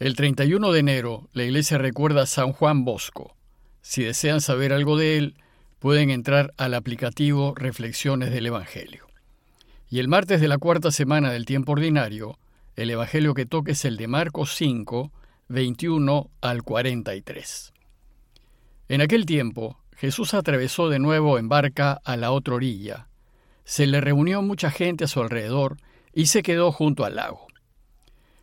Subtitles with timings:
[0.00, 3.34] El 31 de enero, la iglesia recuerda a San Juan Bosco.
[3.80, 5.34] Si desean saber algo de él,
[5.80, 9.08] pueden entrar al aplicativo Reflexiones del Evangelio.
[9.90, 12.38] Y el martes de la cuarta semana del tiempo ordinario,
[12.76, 15.10] el Evangelio que toque es el de Marcos 5,
[15.48, 17.72] 21 al 43.
[18.88, 23.08] En aquel tiempo, Jesús atravesó de nuevo en barca a la otra orilla.
[23.64, 25.76] Se le reunió mucha gente a su alrededor
[26.14, 27.47] y se quedó junto al lago.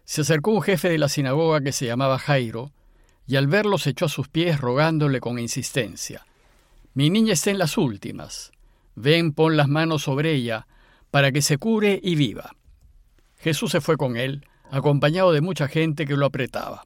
[0.06, 2.72] Se acercó un jefe de la sinagoga que se llamaba Jairo,
[3.28, 6.26] y al verlo se echó a sus pies rogándole con insistencia,
[6.94, 8.52] Mi niña está en las últimas.
[8.96, 10.66] Ven, pon las manos sobre ella,
[11.12, 12.56] para que se cure y viva.
[13.38, 16.86] Jesús se fue con él, acompañado de mucha gente que lo apretaba.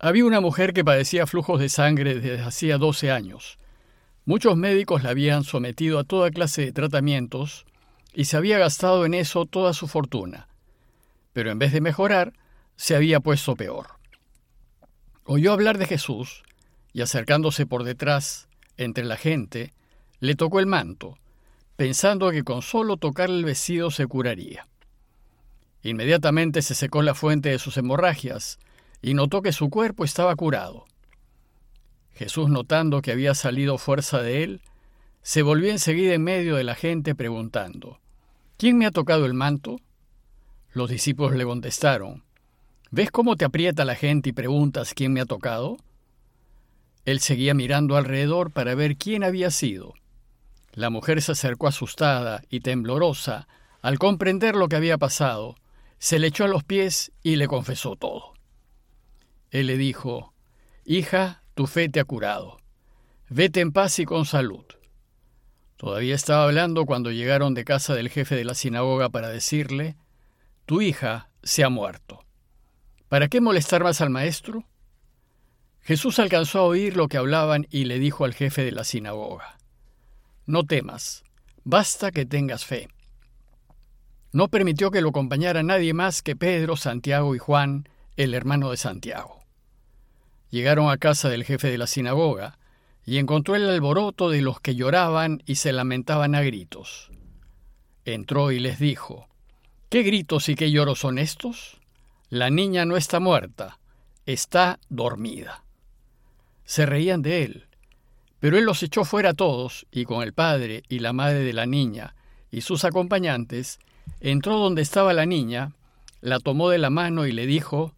[0.00, 3.58] Había una mujer que padecía flujos de sangre desde hacía doce años.
[4.24, 7.66] Muchos médicos la habían sometido a toda clase de tratamientos
[8.14, 10.48] y se había gastado en eso toda su fortuna.
[11.38, 12.32] Pero en vez de mejorar,
[12.74, 13.90] se había puesto peor.
[15.22, 16.42] Oyó hablar de Jesús
[16.92, 19.72] y acercándose por detrás, entre la gente,
[20.18, 21.16] le tocó el manto,
[21.76, 24.66] pensando que con solo tocar el vestido se curaría.
[25.84, 28.58] Inmediatamente se secó la fuente de sus hemorragias
[29.00, 30.86] y notó que su cuerpo estaba curado.
[32.14, 34.62] Jesús, notando que había salido fuerza de él,
[35.22, 38.00] se volvió enseguida en medio de la gente preguntando,
[38.56, 39.78] ¿Quién me ha tocado el manto?
[40.72, 42.24] Los discípulos le contestaron,
[42.90, 45.76] ¿Ves cómo te aprieta la gente y preguntas quién me ha tocado?
[47.04, 49.94] Él seguía mirando alrededor para ver quién había sido.
[50.72, 53.48] La mujer se acercó asustada y temblorosa
[53.82, 55.56] al comprender lo que había pasado,
[55.98, 58.34] se le echó a los pies y le confesó todo.
[59.50, 60.32] Él le dijo,
[60.84, 62.58] Hija, tu fe te ha curado.
[63.28, 64.64] Vete en paz y con salud.
[65.76, 69.96] Todavía estaba hablando cuando llegaron de casa del jefe de la sinagoga para decirle,
[70.68, 72.26] Tu hija se ha muerto.
[73.08, 74.66] ¿Para qué molestar más al maestro?
[75.80, 79.56] Jesús alcanzó a oír lo que hablaban y le dijo al jefe de la sinagoga,
[80.44, 81.24] No temas,
[81.64, 82.90] basta que tengas fe.
[84.30, 88.76] No permitió que lo acompañara nadie más que Pedro, Santiago y Juan, el hermano de
[88.76, 89.46] Santiago.
[90.50, 92.58] Llegaron a casa del jefe de la sinagoga
[93.06, 97.10] y encontró el alboroto de los que lloraban y se lamentaban a gritos.
[98.04, 99.28] Entró y les dijo,
[99.88, 101.78] ¿Qué gritos y qué lloros son estos?
[102.28, 103.78] La niña no está muerta,
[104.26, 105.64] está dormida.
[106.66, 107.66] Se reían de él,
[108.38, 111.54] pero él los echó fuera a todos y con el padre y la madre de
[111.54, 112.14] la niña
[112.50, 113.78] y sus acompañantes,
[114.20, 115.72] entró donde estaba la niña,
[116.20, 117.94] la tomó de la mano y le dijo,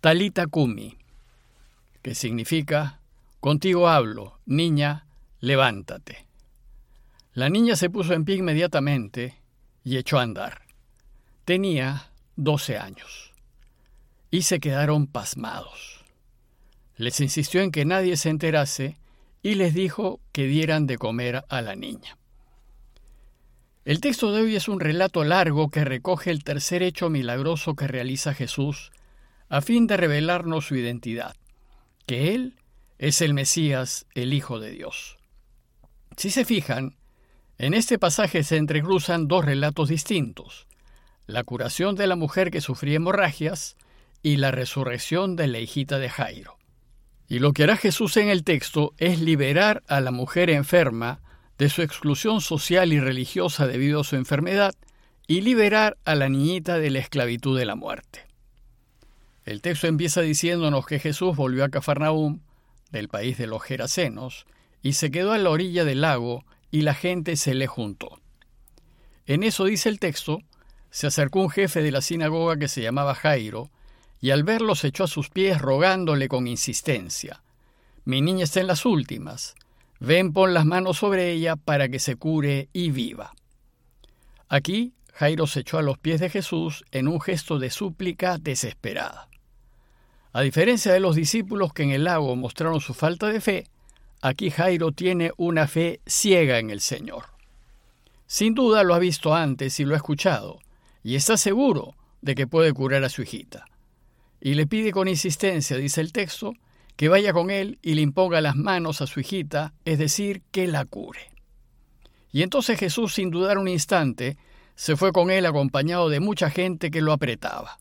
[0.00, 0.96] Talita Kumi,
[2.02, 3.00] que significa,
[3.40, 5.06] contigo hablo, niña,
[5.40, 6.24] levántate.
[7.34, 9.34] La niña se puso en pie inmediatamente
[9.82, 10.61] y echó a andar.
[11.44, 13.32] Tenía doce años.
[14.30, 16.04] Y se quedaron pasmados.
[16.96, 18.96] Les insistió en que nadie se enterase
[19.42, 22.16] y les dijo que dieran de comer a la niña.
[23.84, 27.88] El texto de hoy es un relato largo que recoge el tercer hecho milagroso que
[27.88, 28.92] realiza Jesús
[29.48, 31.34] a fin de revelarnos su identidad
[32.06, 32.56] que Él
[32.98, 35.18] es el Mesías, el Hijo de Dios.
[36.16, 36.96] Si se fijan,
[37.58, 40.66] en este pasaje se entrecruzan dos relatos distintos,
[41.26, 43.76] la curación de la mujer que sufría hemorragias
[44.22, 46.58] y la resurrección de la hijita de Jairo.
[47.28, 51.20] Y lo que hará Jesús en el texto es liberar a la mujer enferma
[51.58, 54.74] de su exclusión social y religiosa debido a su enfermedad
[55.26, 58.26] y liberar a la niñita de la esclavitud de la muerte.
[59.44, 62.40] El texto empieza diciéndonos que Jesús volvió a Cafarnaúm,
[62.90, 64.44] del país de los Gerasenos,
[64.82, 68.20] y se quedó a la orilla del lago y la gente se le juntó.
[69.26, 70.40] En eso dice el texto,
[70.92, 73.70] se acercó un jefe de la sinagoga que se llamaba Jairo,
[74.20, 77.42] y al verlo se echó a sus pies rogándole con insistencia,
[78.04, 79.54] Mi niña está en las últimas,
[80.00, 83.32] ven pon las manos sobre ella para que se cure y viva.
[84.48, 89.28] Aquí Jairo se echó a los pies de Jesús en un gesto de súplica desesperada.
[90.32, 93.66] A diferencia de los discípulos que en el lago mostraron su falta de fe,
[94.20, 97.26] aquí Jairo tiene una fe ciega en el Señor.
[98.26, 100.58] Sin duda lo ha visto antes y lo ha escuchado,
[101.02, 103.64] y está seguro de que puede curar a su hijita.
[104.40, 106.54] Y le pide con insistencia, dice el texto,
[106.96, 110.66] que vaya con él y le imponga las manos a su hijita, es decir, que
[110.66, 111.30] la cure.
[112.30, 114.36] Y entonces Jesús, sin dudar un instante,
[114.74, 117.78] se fue con él acompañado de mucha gente que lo apretaba.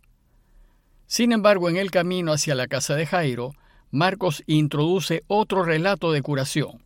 [1.08, 3.54] Sin embargo, en el camino hacia la casa de Jairo,
[3.92, 6.86] Marcos introduce otro relato de curación.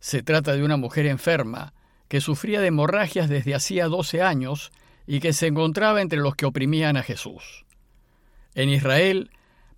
[0.00, 1.74] Se trata de una mujer enferma
[2.08, 4.72] que sufría de hemorragias desde hacía 12 años
[5.06, 7.64] y que se encontraba entre los que oprimían a Jesús.
[8.54, 9.30] En Israel,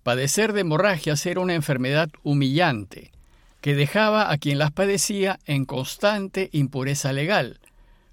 [0.07, 3.11] Padecer de hemorragias era una enfermedad humillante,
[3.59, 7.59] que dejaba a quien las padecía en constante impureza legal,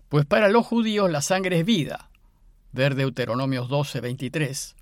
[0.08, 2.10] pues para los judíos la sangre es vida,
[2.72, 4.74] ver Deuteronomios 12, 23,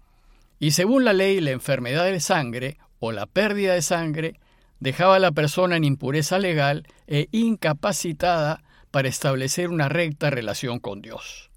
[0.58, 4.40] y según la ley la enfermedad de sangre o la pérdida de sangre
[4.80, 11.02] dejaba a la persona en impureza legal e incapacitada para establecer una recta relación con
[11.02, 11.51] Dios.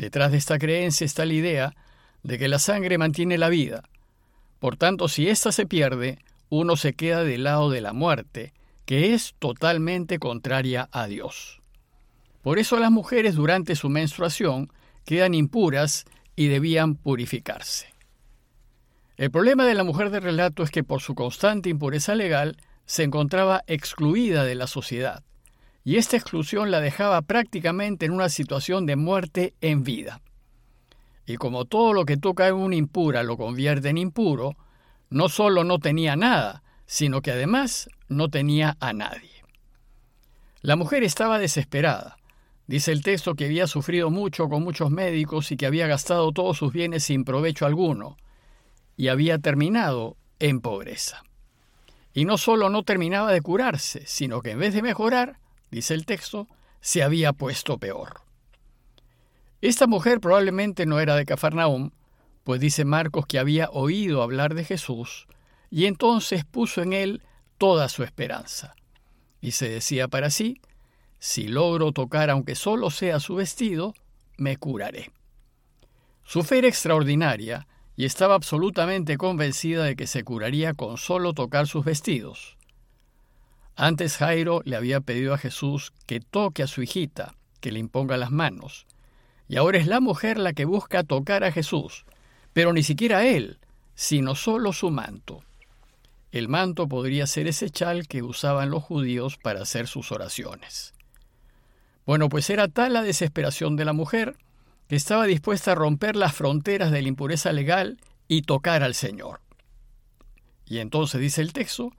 [0.00, 1.76] Detrás de esta creencia está la idea
[2.22, 3.82] de que la sangre mantiene la vida.
[4.58, 6.18] Por tanto, si ésta se pierde,
[6.48, 8.54] uno se queda del lado de la muerte,
[8.86, 11.60] que es totalmente contraria a Dios.
[12.40, 14.72] Por eso las mujeres durante su menstruación
[15.04, 17.94] quedan impuras y debían purificarse.
[19.18, 22.56] El problema de la mujer de relato es que por su constante impureza legal
[22.86, 25.22] se encontraba excluida de la sociedad,
[25.90, 30.20] y esta exclusión la dejaba prácticamente en una situación de muerte en vida.
[31.26, 34.54] Y como todo lo que toca en una impura lo convierte en impuro,
[35.08, 39.42] no solo no tenía nada, sino que además no tenía a nadie.
[40.60, 42.18] La mujer estaba desesperada.
[42.68, 46.56] Dice el texto que había sufrido mucho con muchos médicos y que había gastado todos
[46.56, 48.16] sus bienes sin provecho alguno,
[48.96, 51.24] y había terminado en pobreza.
[52.14, 55.39] Y no solo no terminaba de curarse, sino que en vez de mejorar,
[55.70, 56.48] dice el texto,
[56.80, 58.22] se había puesto peor.
[59.60, 61.90] Esta mujer probablemente no era de Cafarnaúm,
[62.44, 65.26] pues dice Marcos que había oído hablar de Jesús,
[65.70, 67.22] y entonces puso en él
[67.58, 68.74] toda su esperanza.
[69.40, 70.60] Y se decía para sí,
[71.18, 73.94] si logro tocar aunque solo sea su vestido,
[74.38, 75.12] me curaré.
[76.24, 77.66] Su fe era extraordinaria
[77.96, 82.56] y estaba absolutamente convencida de que se curaría con solo tocar sus vestidos.
[83.76, 88.16] Antes Jairo le había pedido a Jesús que toque a su hijita, que le imponga
[88.16, 88.86] las manos,
[89.48, 92.04] y ahora es la mujer la que busca tocar a Jesús,
[92.52, 93.58] pero ni siquiera él,
[93.94, 95.42] sino solo su manto.
[96.32, 100.94] El manto podría ser ese chal que usaban los judíos para hacer sus oraciones.
[102.06, 104.36] Bueno, pues era tal la desesperación de la mujer
[104.88, 109.40] que estaba dispuesta a romper las fronteras de la impureza legal y tocar al Señor.
[110.66, 111.92] Y entonces dice el texto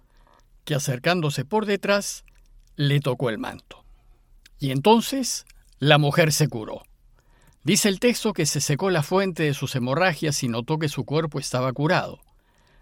[0.65, 2.23] que acercándose por detrás,
[2.75, 3.83] le tocó el manto.
[4.59, 5.45] Y entonces
[5.79, 6.83] la mujer se curó.
[7.63, 11.05] Dice el texto que se secó la fuente de sus hemorragias y notó que su
[11.05, 12.19] cuerpo estaba curado.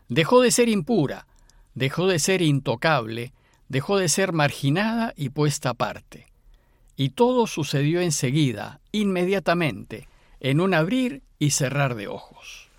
[0.07, 1.27] Dejó de ser impura,
[1.75, 3.33] dejó de ser intocable,
[3.67, 6.27] dejó de ser marginada y puesta aparte.
[6.95, 10.07] Y todo sucedió enseguida, inmediatamente,
[10.39, 12.69] en un abrir y cerrar de ojos.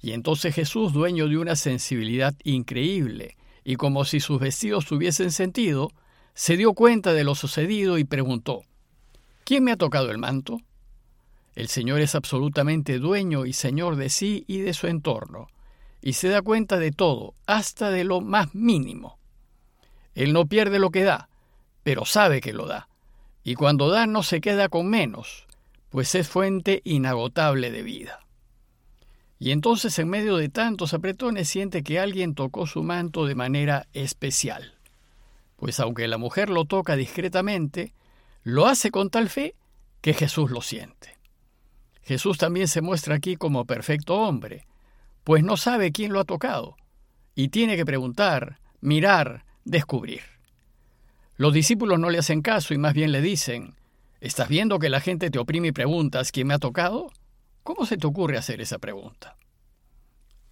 [0.00, 5.90] Y entonces Jesús, dueño de una sensibilidad increíble, y como si sus vestidos tuviesen sentido,
[6.34, 8.62] se dio cuenta de lo sucedido y preguntó,
[9.44, 10.60] ¿Quién me ha tocado el manto?
[11.54, 15.48] El Señor es absolutamente dueño y Señor de sí y de su entorno,
[16.00, 19.18] y se da cuenta de todo, hasta de lo más mínimo.
[20.14, 21.28] Él no pierde lo que da,
[21.82, 22.88] pero sabe que lo da,
[23.44, 25.46] y cuando da no se queda con menos,
[25.90, 28.21] pues es fuente inagotable de vida.
[29.42, 33.88] Y entonces en medio de tantos apretones siente que alguien tocó su manto de manera
[33.92, 34.78] especial,
[35.56, 37.92] pues aunque la mujer lo toca discretamente,
[38.44, 39.56] lo hace con tal fe
[40.00, 41.18] que Jesús lo siente.
[42.02, 44.64] Jesús también se muestra aquí como perfecto hombre,
[45.24, 46.76] pues no sabe quién lo ha tocado,
[47.34, 50.20] y tiene que preguntar, mirar, descubrir.
[51.34, 53.74] Los discípulos no le hacen caso y más bien le dicen,
[54.20, 57.10] ¿estás viendo que la gente te oprime y preguntas quién me ha tocado?
[57.62, 59.36] ¿Cómo se te ocurre hacer esa pregunta?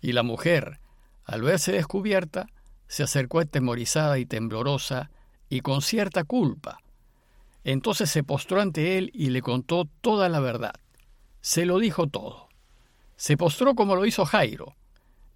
[0.00, 0.80] Y la mujer,
[1.24, 2.46] al verse descubierta,
[2.86, 5.10] se acercó atemorizada y temblorosa
[5.48, 6.80] y con cierta culpa.
[7.64, 10.72] Entonces se postró ante él y le contó toda la verdad
[11.40, 12.48] se lo dijo todo.
[13.16, 14.76] Se postró como lo hizo Jairo,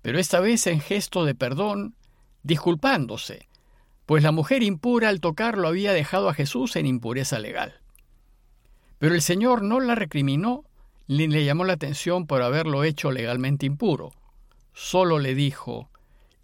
[0.02, 1.96] pero esta vez en gesto de perdón,
[2.42, 3.48] disculpándose,
[4.06, 7.80] pues la mujer impura al tocarlo había dejado a Jesús en impureza legal.
[8.98, 10.64] Pero el Señor no la recriminó
[11.06, 14.12] ni le llamó la atención por haberlo hecho legalmente impuro.
[14.72, 15.90] Solo le dijo,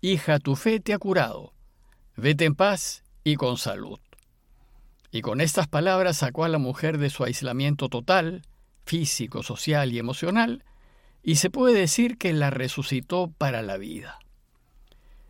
[0.00, 1.52] Hija, tu fe te ha curado.
[2.16, 3.98] Vete en paz y con salud.
[5.10, 8.42] Y con estas palabras sacó a la mujer de su aislamiento total,
[8.84, 10.64] físico, social y emocional,
[11.22, 14.18] y se puede decir que la resucitó para la vida.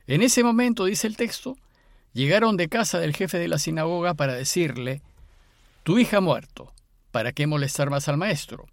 [0.06, 1.56] En ese momento, dice el texto,
[2.12, 5.02] llegaron de casa del jefe de la sinagoga para decirle,
[5.82, 6.72] Tu hija ha muerto,
[7.10, 8.66] ¿para qué molestar más al maestro?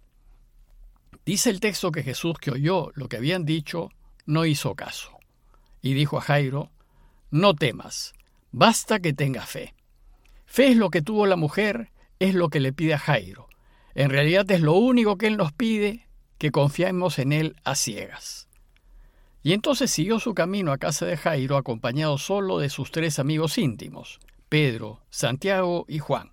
[1.28, 3.90] Dice el texto que Jesús, que oyó lo que habían dicho,
[4.24, 5.18] no hizo caso,
[5.82, 6.70] y dijo a Jairo,
[7.30, 8.14] No temas,
[8.50, 9.74] basta que tenga fe.
[10.46, 13.46] Fe es lo que tuvo la mujer, es lo que le pide a Jairo.
[13.94, 16.08] En realidad es lo único que Él nos pide,
[16.38, 18.48] que confiemos en Él a ciegas.
[19.42, 23.58] Y entonces siguió su camino a casa de Jairo acompañado solo de sus tres amigos
[23.58, 24.18] íntimos,
[24.48, 26.32] Pedro, Santiago y Juan.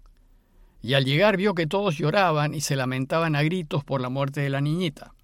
[0.86, 4.42] Y al llegar vio que todos lloraban y se lamentaban a gritos por la muerte
[4.42, 5.16] de la niñita.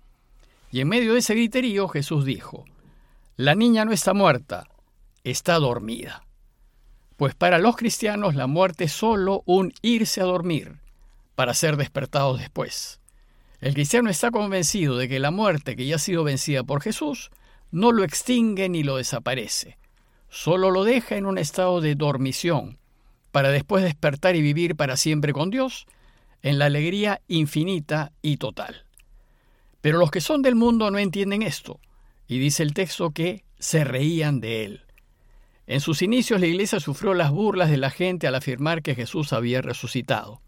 [0.72, 2.66] Y en medio de ese griterío Jesús dijo,
[3.38, 4.68] La niña no está muerta,
[5.24, 6.24] está dormida.
[7.16, 10.80] Pues para los cristianos la muerte es solo un irse a dormir,
[11.36, 13.00] para ser despertados después.
[13.60, 17.30] El cristiano está convencido de que la muerte que ya ha sido vencida por Jesús
[17.70, 19.78] no lo extingue ni lo desaparece,
[20.28, 22.80] solo lo deja en un estado de dormición,
[23.32, 25.86] para después despertar y vivir para siempre con Dios
[26.42, 28.86] en la alegría infinita y total.
[29.82, 31.80] Pero los que son del mundo no entienden esto,
[32.28, 34.82] y dice el texto que se reían de él.
[35.68, 39.34] En sus inicios la iglesia sufrió las burlas de la gente al afirmar que Jesús
[39.34, 40.42] había resucitado.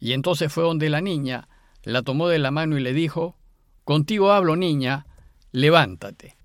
[0.00, 1.48] Y entonces fue donde la niña
[1.82, 3.36] la tomó de la mano y le dijo,
[3.84, 5.06] Contigo hablo, niña,
[5.52, 6.36] levántate.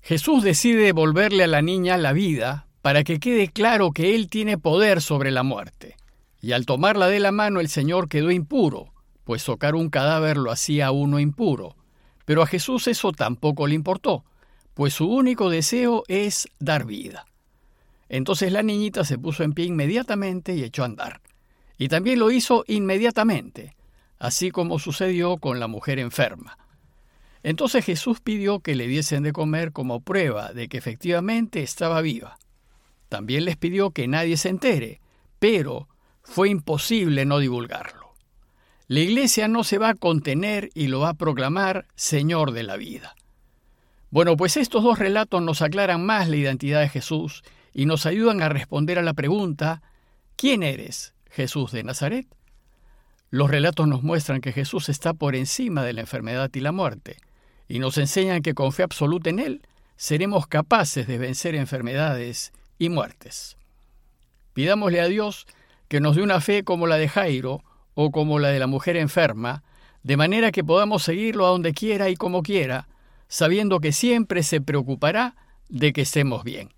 [0.00, 4.56] Jesús decide devolverle a la niña la vida para que quede claro que Él tiene
[4.56, 5.94] poder sobre la muerte.
[6.40, 10.50] Y al tomarla de la mano el Señor quedó impuro, pues tocar un cadáver lo
[10.50, 11.76] hacía a uno impuro.
[12.24, 14.24] Pero a Jesús eso tampoco le importó
[14.72, 17.26] pues su único deseo es dar vida.
[18.08, 21.20] Entonces la niñita se puso en pie inmediatamente y echó a andar.
[21.76, 23.76] Y también lo hizo inmediatamente,
[24.18, 26.56] así como sucedió con la mujer enferma.
[27.42, 32.38] Entonces Jesús pidió que le diesen de comer como prueba de que efectivamente estaba viva.
[33.08, 35.00] También les pidió que nadie se entere,
[35.38, 35.88] pero
[36.22, 38.14] fue imposible no divulgarlo.
[38.86, 42.76] La iglesia no se va a contener y lo va a proclamar Señor de la
[42.76, 43.14] vida.
[44.10, 47.42] Bueno, pues estos dos relatos nos aclaran más la identidad de Jesús
[47.74, 49.82] y nos ayudan a responder a la pregunta,
[50.36, 52.26] ¿quién eres, Jesús de Nazaret?
[53.30, 57.18] Los relatos nos muestran que Jesús está por encima de la enfermedad y la muerte,
[57.68, 59.62] y nos enseñan que con fe absoluta en Él
[59.96, 63.56] seremos capaces de vencer enfermedades y muertes.
[64.52, 65.46] Pidámosle a Dios
[65.88, 67.62] que nos dé una fe como la de Jairo
[67.94, 69.62] o como la de la mujer enferma,
[70.02, 72.88] de manera que podamos seguirlo a donde quiera y como quiera,
[73.28, 75.36] sabiendo que siempre se preocupará
[75.68, 76.72] de que estemos bien.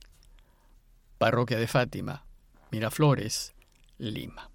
[1.19, 2.25] Parroquia de Fátima,
[2.71, 3.55] Miraflores,
[3.99, 4.50] Lima.